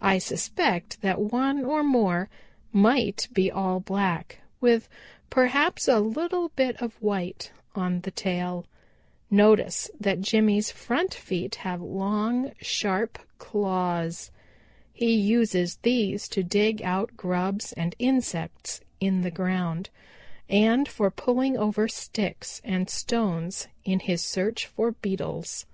I 0.00 0.16
suspect 0.16 1.02
that 1.02 1.20
one 1.20 1.62
or 1.62 1.82
more 1.84 2.30
might 2.72 3.28
be 3.34 3.50
all 3.50 3.80
black, 3.80 4.38
with 4.62 4.88
perhaps 5.28 5.86
a 5.86 6.00
little 6.00 6.48
bit 6.56 6.80
of 6.80 6.94
white 7.02 7.52
on 7.74 8.00
the 8.00 8.10
tail. 8.10 8.64
Notice 9.30 9.90
that 10.00 10.22
Jimmy's 10.22 10.70
front 10.70 11.12
feet 11.12 11.56
have 11.56 11.82
long, 11.82 12.52
sharp 12.62 13.18
claws. 13.36 14.30
He 14.90 15.12
uses 15.12 15.76
these 15.82 16.28
to 16.28 16.42
dig 16.42 16.80
out 16.80 17.18
grubs 17.18 17.74
and 17.74 17.94
insects 17.98 18.80
in 19.00 19.20
the 19.20 19.30
ground, 19.30 19.90
and 20.48 20.88
for 20.88 21.10
pulling 21.10 21.58
over 21.58 21.88
sticks 21.88 22.62
and 22.64 22.88
stones 22.88 23.68
in 23.84 24.00
his 24.00 24.22
search 24.24 24.64
for 24.64 24.92
beetles. 24.92 25.66